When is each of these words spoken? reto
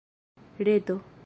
reto 0.59 0.97